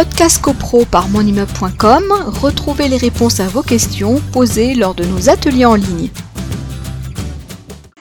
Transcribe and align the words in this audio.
Podcast 0.00 0.40
CoPro 0.40 0.86
par 0.86 1.10
monimmeuble.com, 1.10 2.04
retrouvez 2.40 2.88
les 2.88 2.96
réponses 2.96 3.38
à 3.38 3.48
vos 3.48 3.60
questions 3.60 4.18
posées 4.32 4.74
lors 4.74 4.94
de 4.94 5.04
nos 5.04 5.28
ateliers 5.28 5.66
en 5.66 5.74
ligne. 5.74 6.08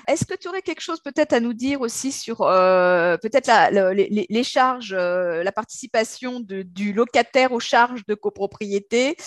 Est-ce 0.07 0.23
que 0.23 0.33
tu 0.35 0.47
aurais 0.47 0.61
quelque 0.61 0.79
chose 0.79 1.01
peut-être 1.01 1.33
à 1.33 1.41
nous 1.41 1.51
dire 1.51 1.81
aussi 1.81 2.13
sur 2.13 2.43
euh, 2.43 3.17
peut-être 3.17 3.51
les, 3.73 4.43
charges, 4.45 4.95
euh, 4.97 5.43
la 5.43 5.51
participation 5.51 6.39
du 6.39 6.93
locataire 6.93 7.51
aux 7.51 7.59
charges 7.59 8.05
de 8.07 8.15
copropriété, 8.15 9.17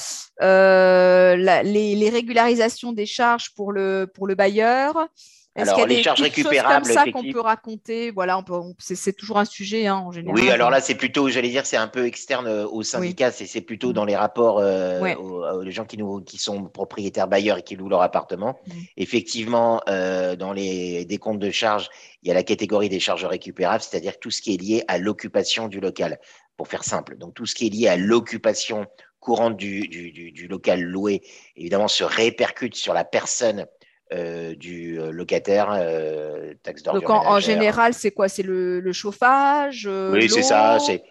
euh, 0.40 1.36
les, 1.36 2.08
régularisations 2.08 2.94
des 2.94 3.04
charges 3.04 3.52
pour 3.54 3.72
le, 3.72 4.10
pour 4.14 4.26
le 4.26 4.34
bailleur 4.34 5.08
alors, 5.54 5.86
les 5.86 6.02
charges 6.02 6.22
récupérables. 6.22 6.86
C'est 6.86 6.94
ça 6.94 7.10
qu'on 7.10 7.30
peut 7.30 7.40
raconter? 7.40 8.10
Voilà, 8.10 8.42
c'est 8.78 9.12
toujours 9.12 9.38
un 9.38 9.44
sujet 9.44 9.86
hein, 9.86 9.96
en 9.96 10.10
général. 10.10 10.40
Oui, 10.40 10.50
alors 10.50 10.70
là, 10.70 10.80
c'est 10.80 10.94
plutôt, 10.94 11.28
j'allais 11.28 11.50
dire, 11.50 11.66
c'est 11.66 11.76
un 11.76 11.88
peu 11.88 12.06
externe 12.06 12.46
euh, 12.46 12.66
au 12.66 12.82
syndicat. 12.82 13.30
C'est 13.30 13.60
plutôt 13.60 13.90
mm. 13.90 13.92
dans 13.92 14.04
les 14.04 14.16
rapports 14.16 14.58
euh, 14.60 15.14
aux, 15.14 15.70
gens 15.70 15.84
qui, 15.84 15.98
nous, 15.98 16.22
qui 16.22 16.38
sont 16.38 16.64
propriétaires 16.64 17.28
bailleurs 17.28 17.58
et 17.58 17.62
qui 17.62 17.76
louent 17.76 17.90
leur 17.90 18.02
appartement. 18.02 18.58
Mm. 18.66 18.72
Effectivement, 18.96 19.82
euh, 19.88 20.36
dans 20.36 20.52
les 20.52 21.04
décomptes 21.04 21.40
de 21.40 21.50
charges, 21.50 21.90
il 22.22 22.28
y 22.28 22.30
a 22.30 22.34
la 22.34 22.44
catégorie 22.44 22.88
des 22.88 23.00
charges 23.00 23.24
récupérables, 23.24 23.82
c'est-à-dire 23.82 24.18
tout 24.18 24.30
ce 24.30 24.40
qui 24.40 24.54
est 24.54 24.58
lié 24.58 24.84
à 24.88 24.98
l'occupation 24.98 25.68
du 25.68 25.80
local. 25.80 26.18
Pour 26.58 26.68
faire 26.68 26.84
simple, 26.84 27.16
donc 27.16 27.34
tout 27.34 27.46
ce 27.46 27.54
qui 27.54 27.66
est 27.66 27.70
lié 27.70 27.88
à 27.88 27.96
l'occupation 27.96 28.86
courante 29.20 29.56
du, 29.56 29.88
du, 29.88 30.12
du, 30.12 30.48
local 30.48 30.82
loué, 30.82 31.22
évidemment, 31.56 31.88
se 31.88 32.04
répercute 32.04 32.74
sur 32.74 32.92
la 32.92 33.04
personne 33.04 33.66
euh, 34.12 34.54
du 34.54 35.00
euh, 35.00 35.10
locataire, 35.10 35.70
euh, 35.72 36.52
taxe 36.62 36.82
d'ordure. 36.82 37.08
Donc 37.08 37.10
en, 37.10 37.40
général, 37.40 37.94
c'est 37.94 38.10
quoi? 38.10 38.28
C'est 38.28 38.42
le, 38.42 38.92
chauffage 38.92 39.86
Oui, 39.86 40.28
c'est 40.28 40.42
ça. 40.42 40.78
C'est 40.78 41.02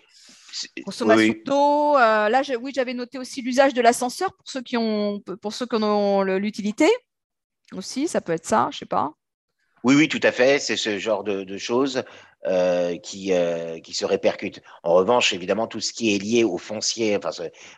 consommation 0.83 1.33
d'eau. 1.45 1.97
là, 1.97 2.41
oui, 2.61 2.71
j'avais 2.75 2.93
noté 2.93 3.17
aussi 3.17 3.41
l'usage 3.41 3.73
de 3.73 3.81
l'ascenseur 3.81 4.33
pour 4.33 4.47
ceux 4.47 4.61
qui 4.61 4.77
ont, 4.77 5.21
pour 5.41 5.53
ceux 5.53 5.65
qui 5.65 5.75
en 5.75 5.83
ont 5.83 6.23
l'utilité 6.23 6.87
aussi. 7.73 8.07
Ça 8.07 8.21
peut 8.21 8.33
être 8.33 8.45
ça, 8.45 8.69
je 8.71 8.79
sais 8.79 8.85
pas. 8.85 9.13
Oui, 9.83 9.95
oui, 9.95 10.07
tout 10.07 10.19
à 10.23 10.31
fait. 10.31 10.59
C'est 10.59 10.77
ce 10.77 10.99
genre 10.99 11.23
de, 11.23 11.57
choses 11.57 12.03
euh, 12.45 12.97
qui, 12.97 13.33
euh, 13.33 13.79
qui 13.79 13.93
se 13.93 14.05
répercutent. 14.05 14.61
En 14.83 14.93
revanche, 14.93 15.33
évidemment, 15.33 15.67
tout 15.67 15.79
ce 15.79 15.91
qui 15.91 16.15
est 16.15 16.19
lié 16.19 16.43
au 16.43 16.57
foncier, 16.57 17.17
enfin, 17.17 17.31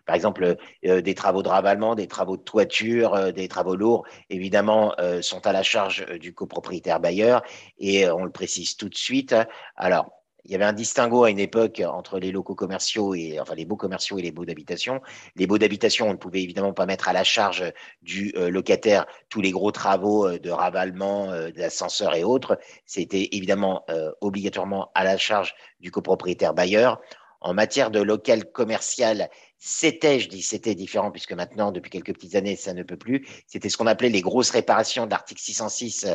par 0.06 0.16
exemple, 0.16 0.58
euh, 0.86 1.02
des 1.02 1.14
travaux 1.16 1.44
de 1.44 1.50
ravalement, 1.50 1.96
des 1.96 2.08
travaux 2.08 2.36
de 2.36 2.42
toiture, 2.42 3.32
des 3.32 3.48
travaux 3.48 3.76
lourds, 3.76 4.06
évidemment, 4.30 4.94
sont 5.22 5.46
à 5.48 5.54
la 5.54 5.64
charge 5.64 6.06
du 6.20 6.34
copropriétaire 6.34 7.00
bailleur. 7.00 7.42
Et 7.80 8.10
on 8.10 8.26
le 8.26 8.32
précise 8.32 8.76
tout 8.76 8.90
de 8.90 8.98
suite. 8.98 9.36
Alors, 9.78 10.23
il 10.46 10.52
y 10.52 10.56
avait 10.56 10.66
un 10.66 10.74
distinguo 10.74 11.24
à 11.24 11.30
une 11.30 11.40
époque 11.40 11.82
entre 11.86 12.20
les 12.20 12.32
locaux 12.32 12.56
commerciaux 12.56 13.16
et 13.16 13.40
enfin 13.40 13.56
les 13.56 13.66
beaux 13.66 13.78
commerciaux 13.78 14.18
et 14.18 14.22
les 14.22 14.32
baux 14.32 14.44
d'habitation. 14.44 15.02
Les 15.38 15.48
baux 15.48 15.58
d'habitation, 15.58 16.10
on 16.10 16.12
ne 16.12 16.18
pouvait 16.18 16.42
évidemment 16.42 16.74
pas 16.74 16.86
mettre 16.86 17.08
à 17.08 17.14
la 17.14 17.24
charge 17.24 17.64
du 18.02 18.34
euh, 18.36 18.50
locataire 18.50 19.06
tous 19.30 19.40
les 19.40 19.52
gros 19.52 19.72
travaux 19.72 20.28
euh, 20.28 20.40
de 20.40 20.50
ravalement, 20.50 21.30
euh, 21.32 21.52
d'ascenseur 21.52 22.14
et 22.16 22.26
autres. 22.26 22.60
C'était 22.86 23.30
évidemment 23.32 23.86
obligatoirement 24.22 24.92
à 24.96 25.04
la 25.04 25.18
charge 25.18 25.56
du 25.80 25.92
copropriétaire 25.92 26.54
bailleur. 26.54 27.00
En 27.42 27.54
matière 27.54 27.92
de 27.92 28.02
local 28.02 28.52
commercial, 28.52 29.30
c'était, 29.66 30.20
je 30.20 30.28
dis 30.28 30.42
c'était 30.42 30.76
différent 30.76 31.10
puisque 31.10 31.32
maintenant, 31.32 31.72
depuis 31.72 31.90
quelques 31.90 32.14
petites 32.14 32.36
années, 32.36 32.58
ça 32.58 32.74
ne 32.74 32.84
peut 32.84 32.98
plus. 32.98 33.26
C'était 33.48 33.70
ce 33.70 33.78
qu'on 33.78 33.88
appelait 33.88 34.10
les 34.10 34.20
grosses 34.20 34.50
réparations 34.50 35.06
de 35.06 35.12
l'article 35.12 35.42
606 35.42 36.06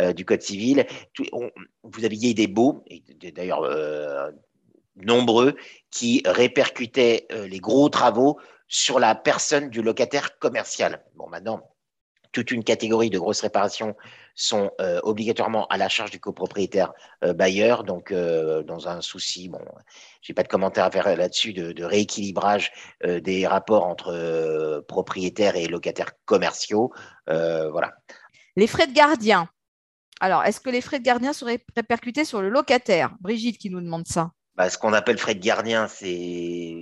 euh, 0.00 0.12
du 0.12 0.24
Code 0.24 0.42
civil. 0.42 0.84
vous 1.84 2.04
aviez 2.04 2.34
des 2.34 2.48
baux, 2.48 2.84
d'ailleurs 3.36 3.62
euh, 3.62 4.32
nombreux, 4.96 5.54
qui 5.92 6.24
répercutaient 6.26 7.28
euh, 7.30 7.46
les 7.46 7.60
gros 7.60 7.88
travaux 7.88 8.40
sur 8.66 8.98
la 8.98 9.14
personne 9.14 9.70
du 9.70 9.80
locataire 9.80 10.36
commercial. 10.40 11.04
Bon, 11.14 11.28
maintenant, 11.28 11.70
toute 12.32 12.50
une 12.50 12.64
catégorie 12.64 13.10
de 13.10 13.18
grosses 13.18 13.40
réparations 13.40 13.94
sont 14.34 14.70
euh, 14.80 15.00
obligatoirement 15.02 15.66
à 15.66 15.76
la 15.76 15.88
charge 15.88 16.10
du 16.10 16.20
copropriétaire 16.20 16.92
euh, 17.24 17.32
bailleur. 17.32 17.84
Donc, 17.84 18.12
euh, 18.12 18.62
dans 18.62 18.88
un 18.88 19.00
souci, 19.00 19.48
bon, 19.48 19.60
j'ai 20.22 20.32
pas 20.34 20.44
de 20.44 20.48
commentaire 20.48 20.84
à 20.84 20.90
faire 20.90 21.16
là-dessus, 21.16 21.52
de, 21.52 21.84
rééquilibrage 21.84 22.72
des 23.04 23.46
rapports 23.46 23.84
entre 23.84 24.84
propriétaires 24.86 25.56
et 25.56 25.66
locataires 25.66 26.12
commerciaux. 26.24 26.92
voilà. 27.26 27.92
Les 28.56 28.66
frais 28.66 28.86
de 28.86 28.92
gardien. 28.92 29.48
Alors, 30.20 30.44
est-ce 30.44 30.60
que 30.60 30.70
les 30.70 30.80
frais 30.80 30.98
de 30.98 31.04
gardien 31.04 31.32
seraient 31.32 31.64
répercutés 31.76 32.24
sur 32.24 32.42
le 32.42 32.48
locataire? 32.48 33.14
Brigitte 33.20 33.58
qui 33.58 33.70
nous 33.70 33.80
demande 33.80 34.06
ça. 34.06 34.32
Bah, 34.56 34.68
ce 34.68 34.76
qu'on 34.76 34.92
appelle 34.92 35.18
frais 35.18 35.36
de 35.36 35.40
gardien, 35.40 35.86
c'est. 35.86 36.74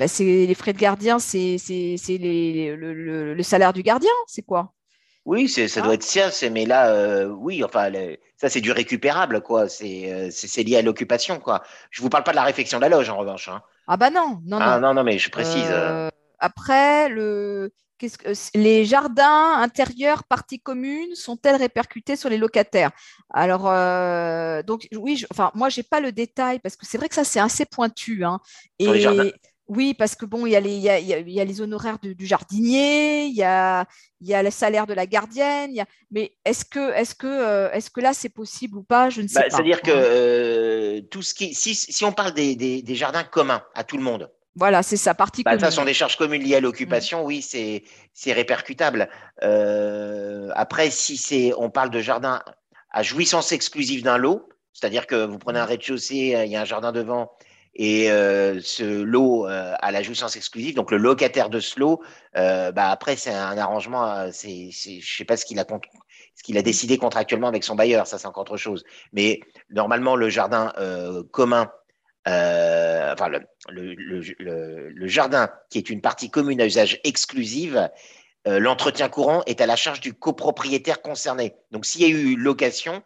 Bah, 0.00 0.06
les 0.18 0.54
frais 0.54 0.72
de 0.72 0.78
gardien, 0.78 1.20
c'est 1.20 1.58
le, 1.68 3.34
le, 3.34 3.42
salaire 3.44 3.72
du 3.72 3.84
gardien, 3.84 4.10
c'est 4.26 4.42
quoi? 4.42 4.74
Oui, 5.26 5.48
ça 5.48 5.62
ah. 5.76 5.80
doit 5.82 5.94
être 5.94 6.02
ça, 6.02 6.30
mais 6.50 6.64
là, 6.64 6.92
euh, 6.92 7.26
oui, 7.26 7.62
enfin, 7.62 7.90
ça 8.36 8.48
c'est 8.48 8.60
du 8.60 8.72
récupérable, 8.72 9.42
quoi. 9.42 9.66
Euh, 9.82 10.28
c'est 10.30 10.62
lié 10.62 10.76
à 10.76 10.82
l'occupation, 10.82 11.38
quoi. 11.38 11.62
Je 11.90 12.00
vous 12.00 12.08
parle 12.08 12.24
pas 12.24 12.30
de 12.30 12.36
la 12.36 12.44
réfection 12.44 12.78
de 12.78 12.82
la 12.82 12.88
loge, 12.88 13.10
en 13.10 13.18
revanche. 13.18 13.48
Hein. 13.48 13.62
Ah 13.86 13.96
bah 13.96 14.10
non, 14.10 14.40
non, 14.44 14.58
ah, 14.60 14.78
non. 14.80 14.94
non, 14.94 15.04
mais 15.04 15.18
je 15.18 15.30
précise. 15.30 15.66
Euh, 15.68 16.08
après, 16.38 17.10
le, 17.10 17.70
que, 17.98 18.06
les 18.54 18.86
jardins 18.86 19.60
intérieurs, 19.60 20.24
parties 20.24 20.60
communes, 20.60 21.14
sont-elles 21.14 21.56
répercutées 21.56 22.16
sur 22.16 22.30
les 22.30 22.38
locataires? 22.38 22.90
Alors, 23.28 23.64
donc 24.64 24.88
oui, 24.96 25.24
enfin, 25.30 25.50
moi 25.54 25.68
j'ai 25.68 25.82
pas 25.82 26.00
le 26.00 26.12
détail 26.12 26.60
parce 26.60 26.76
que 26.76 26.86
c'est 26.86 26.96
vrai 26.96 27.10
que 27.10 27.14
ça 27.14 27.24
c'est 27.24 27.40
assez 27.40 27.66
pointu. 27.66 28.24
Hein, 28.24 28.40
sur 28.80 28.92
les 28.94 29.00
jardins 29.00 29.30
oui, 29.70 29.94
parce 29.94 30.16
que 30.16 30.26
bon, 30.26 30.46
il 30.46 30.50
y 30.50 30.56
a 30.56 30.60
les, 30.60 30.74
il 30.74 30.82
y 30.82 30.90
a, 30.90 30.98
il 30.98 31.30
y 31.30 31.40
a 31.40 31.44
les 31.44 31.60
honoraires 31.60 32.00
du, 32.00 32.26
jardinier, 32.26 33.26
il 33.26 33.36
y 33.36 33.44
a, 33.44 33.86
il 34.20 34.26
y 34.26 34.34
a 34.34 34.42
le 34.42 34.50
salaire 34.50 34.84
de 34.84 34.94
la 34.94 35.06
gardienne. 35.06 35.84
mais 36.10 36.32
est-ce 36.44 36.64
que, 36.64 36.92
est-ce 36.92 37.14
que, 37.14 37.28
euh, 37.28 37.70
est-ce 37.70 37.88
que 37.88 38.00
là 38.00 38.12
c'est 38.12 38.30
possible 38.30 38.78
ou 38.78 38.82
pas? 38.82 39.10
Je 39.10 39.22
ne 39.22 39.28
sais 39.28 39.36
bah, 39.36 39.42
pas. 39.48 39.50
C'est-à-dire 39.50 39.80
que 39.80 39.92
euh, 39.94 41.00
tout 41.02 41.22
ce 41.22 41.34
qui, 41.34 41.54
si, 41.54 41.76
si 41.76 42.04
on 42.04 42.10
parle 42.10 42.34
des, 42.34 42.56
des, 42.56 42.94
jardins 42.96 43.22
communs 43.22 43.62
à 43.76 43.84
tout 43.84 43.96
le 43.96 44.02
monde. 44.02 44.28
Voilà, 44.56 44.82
c'est 44.82 44.96
ça, 44.96 45.14
partie 45.14 45.44
bah, 45.44 45.52
De 45.52 45.58
toute 45.58 45.66
façon, 45.66 45.84
des 45.84 45.94
charges 45.94 46.16
communes 46.16 46.42
liées 46.42 46.56
à 46.56 46.60
l'occupation, 46.60 47.24
oui, 47.24 47.40
c'est, 47.40 47.84
répercutable. 48.32 49.08
Euh, 49.44 50.50
après, 50.56 50.90
si 50.90 51.16
c'est, 51.16 51.52
on 51.56 51.70
parle 51.70 51.90
de 51.90 52.00
jardin 52.00 52.42
à 52.90 53.04
jouissance 53.04 53.52
exclusive 53.52 54.02
d'un 54.02 54.18
lot, 54.18 54.48
c'est-à-dire 54.72 55.06
que 55.06 55.24
vous 55.24 55.38
prenez 55.38 55.60
un 55.60 55.64
rez-de-chaussée, 55.64 56.34
il 56.44 56.50
y 56.50 56.56
a 56.56 56.62
un 56.62 56.64
jardin 56.64 56.90
devant 56.90 57.30
et 57.82 58.10
euh, 58.10 58.60
ce 58.60 58.84
lot 58.84 59.48
euh, 59.48 59.72
à 59.80 59.90
la 59.90 60.02
jouissance 60.02 60.36
exclusive, 60.36 60.74
donc 60.74 60.90
le 60.90 60.98
locataire 60.98 61.48
de 61.48 61.60
ce 61.60 61.80
lot, 61.80 62.02
euh, 62.36 62.70
bah 62.72 62.90
après 62.90 63.16
c'est 63.16 63.32
un 63.32 63.56
arrangement, 63.56 64.30
c'est, 64.32 64.68
c'est, 64.70 65.00
je 65.00 65.16
sais 65.16 65.24
pas 65.24 65.38
ce 65.38 65.46
qu'il 65.46 65.58
a 65.58 65.64
ce 66.34 66.42
qu'il 66.42 66.58
a 66.58 66.62
décidé 66.62 66.98
contractuellement 66.98 67.48
avec 67.48 67.64
son 67.64 67.76
bailleur, 67.76 68.06
ça 68.06 68.18
c'est 68.18 68.26
encore 68.26 68.42
autre 68.42 68.58
chose. 68.58 68.84
Mais 69.14 69.40
normalement 69.70 70.14
le 70.14 70.28
jardin 70.28 70.74
commun, 71.30 71.72
enfin 72.26 73.28
le, 73.28 73.46
le, 73.70 73.94
le, 74.38 74.90
le, 74.90 75.06
jardin 75.08 75.48
qui 75.70 75.78
est 75.78 75.88
une 75.88 76.02
partie 76.02 76.30
commune 76.30 76.60
à 76.60 76.66
usage 76.66 77.00
exclusif, 77.02 77.74
l'entretien 78.44 79.08
courant 79.08 79.42
est 79.46 79.62
à 79.62 79.66
la 79.66 79.76
charge 79.76 80.00
du 80.00 80.12
copropriétaire 80.12 81.00
concerné. 81.00 81.54
Donc 81.70 81.86
s'il 81.86 82.02
y 82.02 82.04
a 82.04 82.08
eu 82.08 82.36
location, 82.36 83.02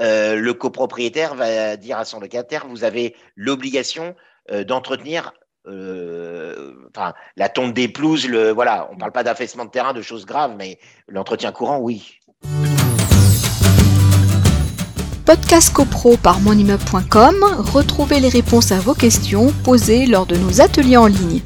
euh, 0.00 0.36
le 0.36 0.54
copropriétaire 0.54 1.34
va 1.34 1.76
dire 1.76 1.98
à 1.98 2.04
son 2.04 2.20
locataire, 2.20 2.66
vous 2.68 2.84
avez 2.84 3.14
l'obligation 3.36 4.14
euh, 4.50 4.64
d'entretenir 4.64 5.32
euh, 5.66 6.72
la 7.36 7.48
tonte 7.50 7.74
des 7.74 7.88
pelouses, 7.88 8.26
le, 8.26 8.50
voilà, 8.50 8.88
on 8.90 8.94
ne 8.94 8.98
parle 8.98 9.12
pas 9.12 9.22
d'affaissement 9.22 9.66
de 9.66 9.70
terrain, 9.70 9.92
de 9.92 10.00
choses 10.00 10.24
graves, 10.24 10.54
mais 10.56 10.78
l'entretien 11.06 11.52
courant, 11.52 11.78
oui. 11.78 12.18
Podcast 15.26 15.72
CoPro 15.72 16.16
par 16.16 16.40
monimmeuble.com, 16.40 17.44
retrouvez 17.72 18.20
les 18.20 18.30
réponses 18.30 18.72
à 18.72 18.80
vos 18.80 18.94
questions 18.94 19.52
posées 19.64 20.06
lors 20.06 20.26
de 20.26 20.36
nos 20.36 20.60
ateliers 20.60 20.96
en 20.96 21.06
ligne. 21.06 21.42